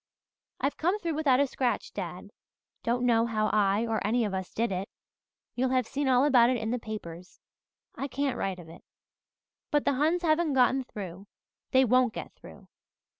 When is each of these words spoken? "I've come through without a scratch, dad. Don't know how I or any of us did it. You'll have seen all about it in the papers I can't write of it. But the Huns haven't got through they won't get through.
"I've 0.59 0.77
come 0.77 0.97
through 0.97 1.13
without 1.13 1.39
a 1.39 1.45
scratch, 1.45 1.93
dad. 1.93 2.31
Don't 2.81 3.05
know 3.05 3.27
how 3.27 3.51
I 3.53 3.85
or 3.85 4.01
any 4.03 4.25
of 4.25 4.33
us 4.33 4.51
did 4.51 4.71
it. 4.71 4.89
You'll 5.53 5.69
have 5.69 5.85
seen 5.85 6.07
all 6.07 6.25
about 6.25 6.49
it 6.49 6.57
in 6.57 6.71
the 6.71 6.79
papers 6.79 7.39
I 7.93 8.07
can't 8.07 8.35
write 8.35 8.57
of 8.57 8.67
it. 8.67 8.83
But 9.69 9.85
the 9.85 9.93
Huns 9.93 10.23
haven't 10.23 10.53
got 10.53 10.87
through 10.87 11.27
they 11.69 11.85
won't 11.85 12.13
get 12.15 12.33
through. 12.33 12.67